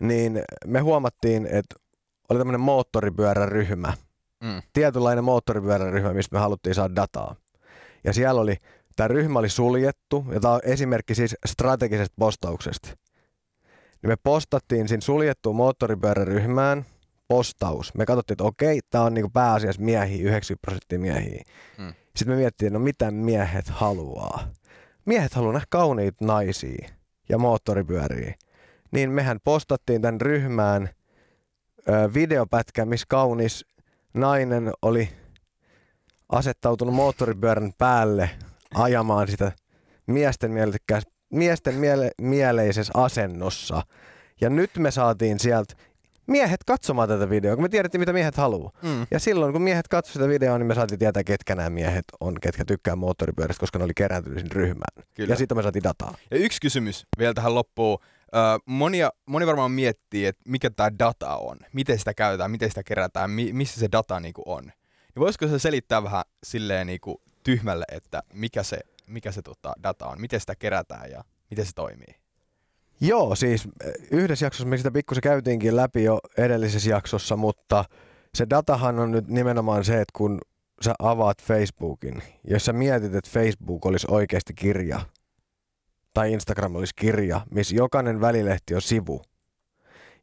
niin 0.00 0.42
me 0.66 0.80
huomattiin, 0.80 1.46
että 1.46 1.74
oli 2.28 2.38
tämmöinen 2.38 2.60
moottoripyöräryhmä, 2.60 3.92
Mm. 4.42 4.62
tietynlainen 4.72 5.24
moottoripyöräryhmä, 5.24 6.12
mistä 6.12 6.36
me 6.36 6.40
haluttiin 6.40 6.74
saada 6.74 6.96
dataa. 6.96 7.36
Ja 8.04 8.12
siellä 8.12 8.40
oli, 8.40 8.56
tämä 8.96 9.08
ryhmä 9.08 9.38
oli 9.38 9.48
suljettu, 9.48 10.26
ja 10.32 10.40
tämä 10.40 10.54
on 10.54 10.60
esimerkki 10.64 11.14
siis 11.14 11.36
strategisesta 11.46 12.14
postauksesta. 12.18 12.88
Niin 14.02 14.10
me 14.10 14.16
postattiin 14.22 14.88
siinä 14.88 15.00
suljettuun 15.00 15.56
moottoripyöräryhmään 15.56 16.84
postaus. 17.28 17.94
Me 17.94 18.06
katsottiin, 18.06 18.34
että 18.34 18.44
okei, 18.44 18.80
tämä 18.90 19.04
on 19.04 19.14
niinku 19.14 19.30
pääasiassa 19.30 19.82
miehiä, 19.82 20.28
90 20.28 20.62
prosenttia 20.62 20.98
miehiä. 20.98 21.42
Mm. 21.78 21.94
Sitten 22.16 22.34
me 22.34 22.36
miettii, 22.36 22.70
no 22.70 22.78
mitä 22.78 23.10
miehet 23.10 23.68
haluaa. 23.68 24.48
Miehet 25.04 25.34
haluaa 25.34 25.52
nähdä 25.52 25.66
kauniita 25.70 26.24
naisia 26.24 26.88
ja 27.28 27.38
moottoripyöriä. 27.38 28.34
Niin 28.90 29.10
mehän 29.10 29.38
postattiin 29.44 30.02
tämän 30.02 30.20
ryhmään 30.20 30.88
ö, 31.88 32.14
videopätkä, 32.14 32.84
missä 32.84 33.06
kaunis 33.08 33.66
nainen 34.14 34.72
oli 34.82 35.08
asettautunut 36.28 36.94
moottoripyörän 36.94 37.72
päälle 37.78 38.30
ajamaan 38.74 39.28
sitä 39.28 39.52
miesten, 40.06 40.50
mielekkääs, 40.50 41.02
miesten 41.32 41.74
miele, 41.74 42.10
mieleisessä 42.20 42.92
asennossa. 42.96 43.82
Ja 44.40 44.50
nyt 44.50 44.70
me 44.78 44.90
saatiin 44.90 45.38
sieltä 45.38 45.74
miehet 46.26 46.64
katsomaan 46.64 47.08
tätä 47.08 47.30
videoa, 47.30 47.56
kun 47.56 47.64
me 47.64 47.68
tiedettiin, 47.68 48.00
mitä 48.00 48.12
miehet 48.12 48.36
haluaa. 48.36 48.70
Mm. 48.82 49.06
Ja 49.10 49.18
silloin, 49.18 49.52
kun 49.52 49.62
miehet 49.62 49.88
katsoivat 49.88 50.12
sitä 50.12 50.28
videoa, 50.28 50.58
niin 50.58 50.66
me 50.66 50.74
saatiin 50.74 50.98
tietää, 50.98 51.24
ketkä 51.24 51.54
nämä 51.54 51.70
miehet 51.70 52.04
on, 52.20 52.34
ketkä 52.40 52.64
tykkää 52.64 52.96
moottoripyöristä, 52.96 53.60
koska 53.60 53.78
ne 53.78 53.84
oli 53.84 53.94
kerääntynyt 53.96 54.38
sinne 54.38 54.54
ryhmään. 54.54 55.06
Kyllä. 55.14 55.32
Ja 55.32 55.36
sitten 55.36 55.56
me 55.56 55.62
saatiin 55.62 55.82
dataa. 55.82 56.14
Ja 56.30 56.36
yksi 56.36 56.60
kysymys 56.60 57.06
vielä 57.18 57.34
tähän 57.34 57.54
loppuun. 57.54 57.98
Monia, 58.66 59.10
moni 59.26 59.46
varmaan 59.46 59.70
miettii, 59.70 60.26
että 60.26 60.42
mikä 60.48 60.70
tämä 60.70 60.90
data 60.98 61.36
on, 61.36 61.56
miten 61.72 61.98
sitä 61.98 62.14
käytetään, 62.14 62.50
miten 62.50 62.68
sitä 62.68 62.82
kerätään, 62.82 63.30
mi- 63.30 63.52
missä 63.52 63.80
se 63.80 63.88
data 63.92 64.20
niinku 64.20 64.42
on. 64.46 64.64
Niin 64.64 65.20
voisiko 65.20 65.46
se 65.46 65.58
selittää 65.58 66.02
vähän 66.02 66.24
silleen 66.44 66.86
niinku 66.86 67.22
tyhmälle, 67.42 67.84
että 67.92 68.22
mikä 68.32 68.62
se, 68.62 68.78
mikä 69.06 69.32
se 69.32 69.42
tota, 69.42 69.72
data 69.82 70.06
on, 70.06 70.20
miten 70.20 70.40
sitä 70.40 70.54
kerätään 70.56 71.10
ja 71.10 71.24
miten 71.50 71.66
se 71.66 71.72
toimii? 71.74 72.14
Joo, 73.00 73.34
siis 73.34 73.68
yhdessä 74.10 74.46
jaksossa 74.46 74.68
me 74.68 74.76
sitä 74.76 74.90
pikkusen 74.90 75.22
käytiinkin 75.22 75.76
läpi 75.76 76.04
jo 76.04 76.18
edellisessä 76.38 76.90
jaksossa, 76.90 77.36
mutta 77.36 77.84
se 78.34 78.46
datahan 78.50 78.98
on 78.98 79.10
nyt 79.10 79.28
nimenomaan 79.28 79.84
se, 79.84 80.00
että 80.00 80.12
kun 80.16 80.40
sä 80.80 80.94
avaat 80.98 81.42
Facebookin, 81.42 82.22
jos 82.44 82.64
sä 82.64 82.72
mietit, 82.72 83.14
että 83.14 83.30
Facebook 83.30 83.86
olisi 83.86 84.06
oikeasti 84.10 84.54
kirja, 84.54 85.00
tai 86.14 86.32
Instagram 86.32 86.76
olisi 86.76 86.92
kirja, 86.96 87.40
missä 87.50 87.76
jokainen 87.76 88.20
välilehti 88.20 88.74
on 88.74 88.82
sivu, 88.82 89.22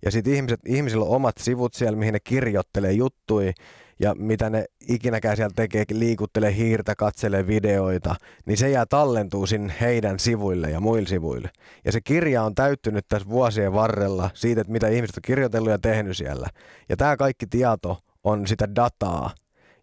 ja 0.05 0.11
sitten 0.11 0.33
ihmiset, 0.33 0.59
ihmisillä 0.65 1.05
on 1.05 1.15
omat 1.15 1.35
sivut 1.39 1.73
siellä, 1.73 1.97
mihin 1.97 2.13
ne 2.13 2.19
kirjoittelee 2.19 2.91
juttui, 2.91 3.53
ja 3.99 4.15
mitä 4.15 4.49
ne 4.49 4.65
ikinäkään 4.87 5.35
siellä 5.37 5.53
tekee, 5.55 5.83
liikuttelee 5.91 6.55
hiirtä, 6.55 6.95
katselee 6.95 7.47
videoita, 7.47 8.15
niin 8.45 8.57
se 8.57 8.69
jää 8.69 8.85
tallentuu 8.85 9.47
sinne 9.47 9.73
heidän 9.81 10.19
sivuille 10.19 10.71
ja 10.71 10.79
muille 10.79 11.07
sivuille. 11.07 11.49
Ja 11.85 11.91
se 11.91 12.01
kirja 12.01 12.43
on 12.43 12.55
täyttynyt 12.55 13.05
tässä 13.09 13.29
vuosien 13.29 13.73
varrella 13.73 14.29
siitä, 14.33 14.61
että 14.61 14.73
mitä 14.73 14.87
ihmiset 14.87 15.17
on 15.17 15.21
kirjoitellut 15.21 15.71
ja 15.71 15.79
tehnyt 15.79 16.17
siellä. 16.17 16.47
Ja 16.89 16.97
tämä 16.97 17.17
kaikki 17.17 17.47
tieto 17.47 17.97
on 18.23 18.47
sitä 18.47 18.75
dataa, 18.75 19.31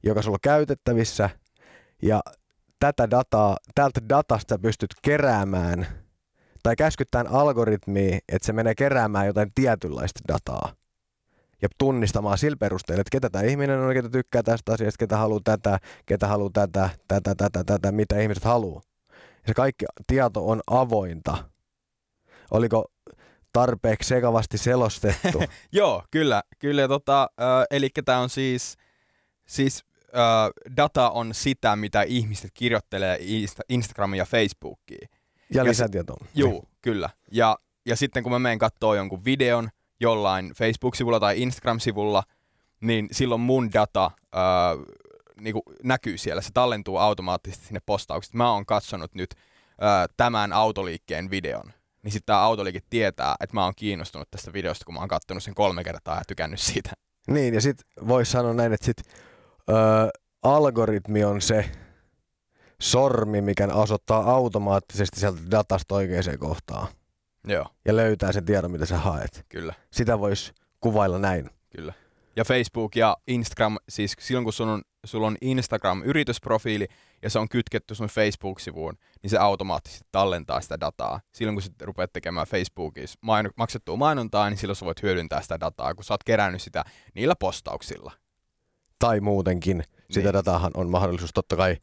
joka 0.03 0.23
sulla 0.23 0.35
on 0.35 0.41
käytettävissä, 0.43 1.31
ja 2.03 2.21
tätä 2.81 3.11
dataa, 3.11 3.57
tältä 3.75 4.01
datasta 4.09 4.59
pystyt 4.59 4.91
keräämään 5.03 5.87
tai 6.63 6.77
käskyttämään 6.77 7.35
algoritmia, 7.35 8.19
että 8.29 8.47
se 8.47 8.53
menee 8.53 8.75
keräämään 8.75 9.27
jotain 9.27 9.53
tietynlaista 9.55 10.21
dataa 10.29 10.73
ja 11.63 11.69
tunnistamaan 11.79 12.39
sillä 12.39 12.57
perusteella, 12.57 13.01
että 13.01 13.11
ketä 13.13 13.31
tämä 13.31 13.45
ihminen 13.45 13.81
on, 13.81 13.95
ketä 13.95 14.09
tykkää 14.09 14.43
tästä 14.43 14.73
asiasta, 14.73 14.99
ketä 14.99 15.17
haluaa 15.17 15.41
tätä, 15.45 15.79
ketä 16.07 16.27
haluaa 16.27 16.51
tätä, 16.53 16.91
tätä, 17.09 17.35
tätä, 17.35 17.65
tätä, 17.65 17.93
mitä 17.93 18.21
ihmiset 18.21 18.45
haluaa. 18.45 18.83
Ja 19.11 19.47
se 19.47 19.55
kaikki 19.55 19.85
tieto 20.07 20.49
on 20.49 20.61
avointa. 20.67 21.39
Oliko 22.51 22.93
tarpeeksi 23.53 24.09
sekavasti 24.09 24.59
selostettu? 24.59 25.43
Joo, 25.73 26.03
kyllä. 26.11 26.43
kyllä 26.59 26.89
tota, 26.89 27.23
äh, 27.41 27.47
eli 27.71 27.89
tämä 28.05 28.19
on 28.19 28.31
siis, 28.31 28.77
siis 29.47 29.85
äh, 30.15 30.77
data 30.77 31.11
on 31.11 31.35
sitä, 31.35 31.77
mitä 31.77 32.03
ihmiset 32.03 32.51
kirjoittelee 32.55 33.19
Insta- 33.19 33.65
Instagramiin 33.69 34.19
ja 34.19 34.25
Facebookiin. 34.25 35.09
Ja 35.55 35.63
se- 35.63 35.69
lisätietoa. 35.69 36.25
Joo, 36.35 36.65
kyllä. 36.83 37.11
Ja, 37.33 37.57
ja 37.87 37.97
sitten 37.97 38.23
kun 38.23 38.33
mä 38.33 38.39
menen 38.39 38.59
katsoo 38.59 38.95
jonkun 38.95 39.25
videon 39.25 39.69
jollain 40.01 40.53
Facebook-sivulla 40.55 41.21
tai 41.21 41.43
Instagram-sivulla, 41.43 42.23
niin 42.81 43.09
silloin 43.13 43.41
mun 43.41 43.73
data 43.73 44.11
öö, 44.35 44.43
niinku 45.41 45.63
näkyy 45.83 46.19
siellä. 46.19 46.43
Se 46.43 46.51
tallentuu 46.55 46.97
automaattisesti 46.97 47.67
sinne 47.67 47.81
postauksiin. 47.87 48.37
Mä 48.37 48.53
oon 48.53 48.67
katsonut 48.67 49.15
nyt 49.15 49.35
öö, 49.35 49.89
tämän 50.17 50.53
autoliikkeen 50.53 51.31
videon. 51.31 51.73
Niin 52.03 52.13
sitten 52.13 52.27
tämä 52.27 52.41
autoliike 52.41 52.81
tietää, 52.91 53.35
että 53.41 53.55
mä 53.55 53.65
oon 53.65 53.73
kiinnostunut 53.77 54.31
tästä 54.31 54.53
videosta, 54.53 54.85
kun 54.85 54.95
mä 54.95 55.01
oon 55.01 55.09
katsonut 55.09 55.43
sen 55.43 55.55
kolme 55.55 55.85
kertaa 55.85 56.17
ja 56.19 56.23
tykännyt 56.29 56.61
siitä. 56.61 56.91
Niin, 57.29 57.55
ja 57.55 57.61
sitten 57.61 58.09
voisi 58.09 58.31
sanoa 58.33 58.55
näin, 58.55 58.73
että 58.73 58.87
sit, 58.87 59.03
ö, 59.71 59.73
algoritmi 60.43 61.25
on 61.25 61.41
se 61.41 61.71
sormi, 62.81 63.41
mikä 63.41 63.69
osoittaa 63.73 64.31
automaattisesti 64.31 65.21
sieltä 65.21 65.41
datasta 65.51 65.95
oikeaan 65.95 66.39
kohtaan 66.39 66.89
Joo, 67.47 67.67
ja 67.85 67.97
löytää 67.97 68.33
sen 68.33 68.45
tiedon, 68.45 68.71
mitä 68.71 68.87
sä 68.87 68.99
haet. 68.99 69.47
kyllä. 69.49 69.75
Sitä 69.93 70.19
voisi 70.19 70.53
kuvailla 70.81 71.19
näin. 71.19 71.51
Kyllä. 71.77 71.93
Ja 72.37 72.45
Facebook 72.45 72.97
ja 72.97 73.17
Instagram, 73.27 73.77
siis 73.89 74.13
silloin 74.21 74.45
kun 74.45 74.53
sun 74.53 74.69
on, 74.69 74.83
sulla 75.07 75.27
on 75.27 75.37
Instagram-yritysprofiili 75.41 76.87
ja 77.23 77.31
se 77.31 77.39
on 77.39 77.49
kytketty 77.49 77.95
sun 77.95 78.09
Facebook-sivuun, 78.09 78.95
niin 79.23 79.31
se 79.31 79.39
automaattisesti 79.39 80.09
tallentaa 80.13 80.61
sitä 80.61 80.81
dataa. 80.81 81.21
Silloin 81.33 81.55
kun 81.55 81.63
sä 81.63 81.71
rupeat 81.81 82.13
tekemään 82.13 82.47
Facebookissa 82.47 83.19
maino- 83.23 83.51
maksettua 83.57 83.97
mainontaa, 83.97 84.51
niin 84.51 84.59
silloin 84.59 84.77
sä 84.77 84.87
voit 84.87 85.03
hyödyntää 85.03 85.43
sitä 85.43 85.61
dataa, 85.61 85.95
kun 85.95 86.05
sä 86.05 86.15
oot 86.15 86.25
kerännyt 86.25 86.63
sitä 86.63 86.85
niillä 87.15 87.35
postauksilla. 87.41 88.13
Tai 88.99 89.21
muutenkin. 89.21 89.83
Sitä 90.11 90.27
Niin. 90.29 90.33
datahan 90.33 90.71
on 90.75 90.89
mahdollisuus 90.89 91.31
totta 91.35 91.57
kai, 91.57 91.77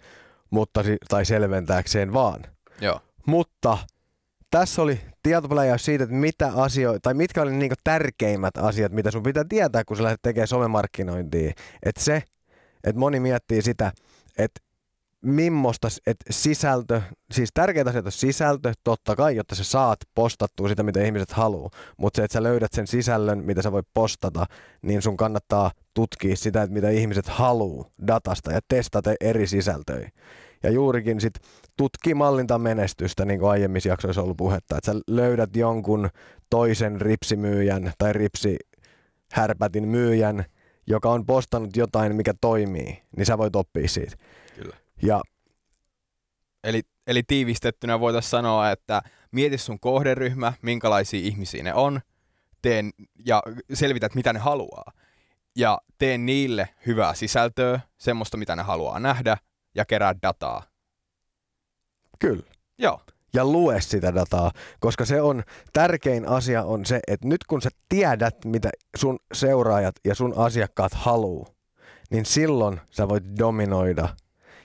mutta, 0.50 0.84
tai 1.10 1.26
selventääkseen 1.26 2.14
vaan. 2.14 2.42
Joo. 2.82 3.00
Mutta 3.26 3.78
tässä 4.52 4.82
oli 4.82 5.00
tietopläjäys 5.24 5.86
siitä, 5.86 6.04
että 6.04 6.16
mitä 6.16 6.52
asioita, 6.56 7.00
tai 7.00 7.14
mitkä 7.14 7.42
oli 7.42 7.52
niinku 7.54 7.76
tärkeimmät 7.84 8.58
asiat, 8.58 8.92
mitä 8.92 9.12
sun 9.12 9.24
pitää 9.24 9.44
tietää, 9.50 9.84
kun 9.86 9.98
sä 9.98 10.04
lähdet 10.04 10.22
tekemään 10.22 10.48
somemarkkinointia. 10.48 11.54
Että 11.84 12.04
se, 12.04 12.24
että 12.84 13.00
moni 13.00 13.20
miettii 13.20 13.62
sitä, 13.62 13.92
että 14.38 14.62
millaista, 15.24 15.88
että 16.08 16.26
sisältö, 16.30 17.02
siis 17.32 17.50
tärkeitä 17.54 17.90
asioita 17.90 18.08
on 18.08 18.12
sisältö, 18.12 18.74
totta 18.84 19.16
kai, 19.16 19.36
jotta 19.36 19.56
sä 19.56 19.64
saat 19.64 20.00
postattua 20.16 20.68
sitä, 20.68 20.84
mitä 20.84 21.04
ihmiset 21.04 21.32
haluaa. 21.32 21.70
Mutta 21.98 22.18
se, 22.18 22.24
että 22.24 22.34
sä 22.34 22.44
löydät 22.44 22.74
sen 22.74 22.88
sisällön, 22.88 23.44
mitä 23.46 23.62
sä 23.62 23.72
voit 23.72 23.88
postata, 23.94 24.46
niin 24.82 25.02
sun 25.02 25.18
kannattaa 25.18 25.72
tutkia 25.94 26.36
sitä, 26.36 26.64
että 26.64 26.74
mitä 26.74 26.90
ihmiset 26.90 27.28
haluaa 27.28 27.90
datasta 28.08 28.52
ja 28.52 28.60
testata 28.68 29.14
eri 29.22 29.48
sisältöjä. 29.48 30.12
Ja 30.64 30.70
juurikin 30.72 31.22
sit 31.22 31.34
tutki 31.78 32.14
mallinta 32.14 32.60
menestystä, 32.60 33.26
niin 33.26 33.40
kuin 33.40 33.50
aiemmissa 33.50 33.90
jaksoissa 33.90 34.22
ollut 34.22 34.38
puhetta, 34.38 34.78
että 34.78 34.94
sä 34.94 35.00
löydät 35.08 35.56
jonkun 35.56 36.10
toisen 36.50 37.02
ripsimyyjän 37.02 37.92
tai 37.98 38.14
ripsihärpätin 38.14 39.88
myyjän, 39.88 40.46
joka 40.88 41.10
on 41.10 41.26
postannut 41.26 41.78
jotain, 41.78 42.16
mikä 42.16 42.34
toimii, 42.42 43.04
niin 43.18 43.26
sä 43.26 43.38
voit 43.38 43.56
oppia 43.56 43.88
siitä. 43.88 44.16
Kyllä. 44.56 44.83
Ja 45.06 45.22
Eli, 46.64 46.82
eli 47.08 47.24
tiivistettynä 47.24 48.00
voitaisiin 48.00 48.30
sanoa, 48.30 48.72
että 48.72 49.02
mieti 49.32 49.58
sun 49.58 49.80
kohderyhmä, 49.80 50.54
minkälaisia 50.62 51.20
ihmisiä 51.20 51.64
ne 51.64 51.74
on, 51.74 52.02
teen, 52.62 52.92
ja 53.26 53.44
selvität, 53.74 54.16
mitä 54.16 54.34
ne 54.34 54.40
haluaa. 54.40 54.92
Ja 55.56 55.82
tee 55.98 56.18
niille 56.18 56.70
hyvää 56.86 57.14
sisältöä, 57.14 57.80
semmoista, 57.98 58.38
mitä 58.38 58.56
ne 58.56 58.64
haluaa 58.64 59.00
nähdä, 59.00 59.38
ja 59.76 59.86
kerää 59.86 60.16
dataa. 60.22 60.64
Kyllä. 62.20 62.44
Joo. 62.78 63.02
Ja 63.34 63.46
lue 63.46 63.82
sitä 63.82 64.16
dataa, 64.16 64.52
koska 64.80 65.06
se 65.06 65.22
on, 65.22 65.44
tärkein 65.74 66.28
asia 66.28 66.64
on 66.64 66.86
se, 66.86 67.00
että 67.08 67.28
nyt 67.28 67.44
kun 67.44 67.62
sä 67.62 67.70
tiedät, 67.90 68.46
mitä 68.46 68.70
sun 68.98 69.20
seuraajat 69.34 69.96
ja 70.06 70.16
sun 70.16 70.34
asiakkaat 70.38 70.94
haluu, 70.94 71.48
niin 72.12 72.26
silloin 72.26 72.82
sä 72.90 73.10
voit 73.10 73.24
dominoida. 73.40 74.10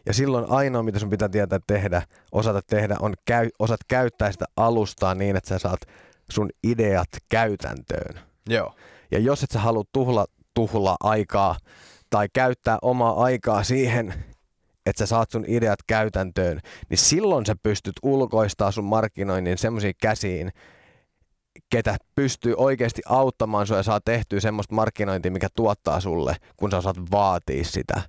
Ja 0.08 0.14
silloin 0.14 0.44
ainoa, 0.48 0.82
mitä 0.82 0.98
sun 0.98 1.10
pitää 1.10 1.28
tietää 1.28 1.58
tehdä, 1.66 2.02
osata 2.32 2.62
tehdä, 2.62 2.96
on 3.00 3.14
käy, 3.24 3.48
osat 3.58 3.80
käyttää 3.88 4.32
sitä 4.32 4.44
alustaa 4.56 5.14
niin, 5.14 5.36
että 5.36 5.48
sä 5.48 5.58
saat 5.58 5.80
sun 6.30 6.50
ideat 6.64 7.08
käytäntöön. 7.28 8.20
Joo. 8.48 8.74
Ja 9.10 9.18
jos 9.18 9.42
et 9.42 9.50
sä 9.50 9.58
halua 9.58 9.84
tuhla, 9.92 10.26
tuhla 10.54 10.96
aikaa 11.00 11.56
tai 12.10 12.28
käyttää 12.32 12.78
omaa 12.82 13.22
aikaa 13.22 13.64
siihen, 13.64 14.14
että 14.86 14.98
sä 14.98 15.06
saat 15.06 15.30
sun 15.30 15.44
ideat 15.48 15.78
käytäntöön, 15.86 16.60
niin 16.90 16.98
silloin 16.98 17.46
sä 17.46 17.56
pystyt 17.62 17.94
ulkoistaa 18.02 18.70
sun 18.70 18.84
markkinoinnin 18.84 19.58
semmoisiin 19.58 19.94
käsiin, 20.02 20.52
ketä 21.70 21.96
pystyy 22.14 22.54
oikeasti 22.56 23.02
auttamaan 23.06 23.66
sua 23.66 23.76
ja 23.76 23.82
saa 23.82 24.00
tehtyä 24.04 24.40
semmoista 24.40 24.74
markkinointia, 24.74 25.32
mikä 25.32 25.48
tuottaa 25.56 26.00
sulle, 26.00 26.36
kun 26.56 26.70
sä 26.70 26.76
osaat 26.76 26.96
vaatia 27.12 27.64
sitä, 27.64 28.02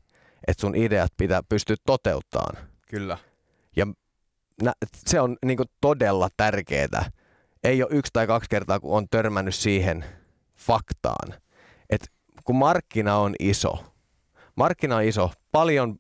että 0.48 0.62
sun 0.62 0.76
ideat 0.76 1.12
pitää 1.18 1.44
pystyä 1.50 1.76
toteuttamaan. 1.86 2.68
Kyllä. 2.90 3.18
Ja 3.76 3.88
nä- 4.64 4.74
se 4.96 5.22
on 5.22 5.38
niinku 5.46 5.64
todella 5.82 6.30
tärkeää. 6.38 7.12
Ei 7.64 7.84
ole 7.84 7.92
yksi 7.94 8.10
tai 8.14 8.28
kaksi 8.28 8.50
kertaa, 8.50 8.80
kun 8.80 8.98
on 8.98 9.08
törmännyt 9.12 9.56
siihen 9.56 10.06
faktaan, 10.58 11.34
että 11.90 12.08
kun 12.44 12.56
markkina 12.56 13.18
on 13.18 13.36
iso, 13.40 13.84
markkina 14.56 14.96
on 14.96 15.04
iso, 15.04 15.32
paljon 15.52 15.96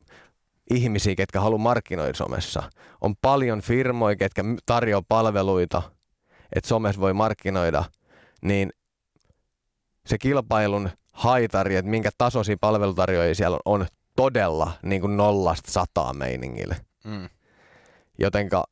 ihmisiä, 0.69 1.15
ketkä 1.15 1.41
haluaa 1.41 1.57
markkinoida 1.57 2.13
somessa. 2.13 2.63
On 3.01 3.15
paljon 3.21 3.61
firmoja, 3.61 4.15
ketkä 4.15 4.43
tarjoaa 4.65 5.03
palveluita, 5.07 5.81
että 6.55 6.67
somessa 6.67 7.01
voi 7.01 7.13
markkinoida, 7.13 7.83
niin 8.41 8.69
se 10.05 10.17
kilpailun 10.17 10.89
haitari, 11.13 11.75
että 11.75 11.91
minkä 11.91 12.09
tasoisia 12.17 12.57
palvelutarjoajia 12.61 13.35
siellä 13.35 13.59
on, 13.65 13.81
on 13.81 13.87
todella 14.19 14.71
niin 14.83 15.01
kuin 15.01 15.17
nollasta 15.17 15.71
sataa 15.71 16.13
meiningille. 16.13 16.75
Mm. 17.03 17.29
Jotenka 18.17 18.63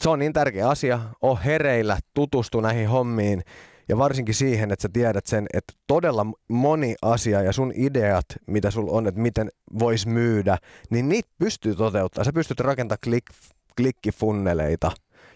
se 0.00 0.08
on 0.08 0.18
niin 0.18 0.32
tärkeä 0.32 0.68
asia. 0.68 1.00
O 1.22 1.36
hereillä, 1.36 1.98
tutustu 2.14 2.60
näihin 2.60 2.88
hommiin 2.88 3.42
ja 3.88 3.98
varsinkin 3.98 4.34
siihen, 4.34 4.72
että 4.72 4.82
sä 4.82 4.88
tiedät 4.92 5.26
sen, 5.26 5.46
että 5.54 5.72
todella 5.86 6.26
moni 6.48 6.94
asia 7.02 7.42
ja 7.42 7.52
sun 7.52 7.72
ideat, 7.74 8.24
mitä 8.46 8.70
sulla 8.70 8.92
on, 8.92 9.06
että 9.06 9.20
miten 9.20 9.48
vois 9.78 10.06
myydä, 10.06 10.58
niin 10.90 11.08
niitä 11.08 11.28
pystyy 11.38 11.74
toteuttamaan. 11.74 12.24
Sä 12.24 12.32
pystyt 12.32 12.60
rakentamaan 12.60 12.98
klik, 13.04 13.24
klikkifunneleita 13.76 14.90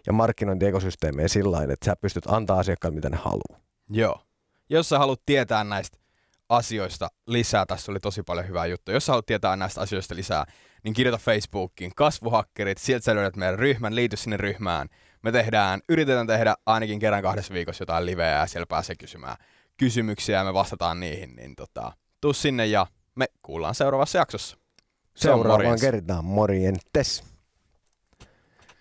ja 0.07 0.13
markkinointiekosysteemejä 0.13 1.29
sillä 1.29 1.51
lailla, 1.51 1.73
että 1.73 1.87
sä 1.87 1.97
pystyt 2.01 2.25
antaa 2.27 2.59
asiakkaille, 2.59 2.95
mitä 2.95 3.11
ne 3.11 3.17
haluaa. 3.17 3.61
Joo. 3.91 4.21
Jos 4.71 4.89
sä 4.89 4.99
haluat 4.99 5.21
tietää 5.27 5.65
näistä 5.65 6.02
asioista 6.57 7.09
lisää, 7.27 7.67
tässä 7.67 7.93
oli 7.93 8.01
tosi 8.01 8.23
paljon 8.23 8.49
hyvää 8.49 8.67
juttua. 8.67 8.95
Jos 8.95 9.09
haluat 9.09 9.27
tietää 9.27 9.57
näistä 9.57 9.81
asioista 9.81 10.17
lisää, 10.17 10.45
niin 10.85 10.95
kirjoita 10.95 11.25
Facebookiin 11.25 11.93
kasvuhakkerit, 11.97 12.79
sieltä 12.79 13.05
sä 13.05 13.15
löydät 13.15 13.37
meidän 13.37 13.59
ryhmän, 13.59 13.95
liity 13.95 14.17
sinne 14.17 14.37
ryhmään. 14.37 14.89
Me 15.23 15.33
tehdään, 15.33 15.81
yritetään 15.89 16.27
tehdä 16.27 16.55
ainakin 16.67 16.99
kerran 16.99 17.23
kahdessa 17.23 17.55
viikossa 17.55 17.83
jotain 17.83 18.07
liveä 18.07 18.39
ja 18.39 18.47
siellä 18.47 18.67
pääsee 18.67 18.97
kysymään 18.97 19.37
kysymyksiä 19.77 20.39
ja 20.39 20.45
me 20.45 20.55
vastataan 20.55 21.01
niihin, 21.01 21.37
niin 21.37 21.57
tota, 21.57 21.93
tuu 22.21 22.33
sinne 22.33 22.67
ja 22.67 22.87
me 23.15 23.27
kuullaan 23.43 23.75
seuraavassa 23.75 24.19
jaksossa. 24.19 24.57
Se 25.17 25.31
on 25.31 25.39
Seuraavaan 25.39 25.81
kertaan 25.81 26.25
morjentes. 26.25 27.32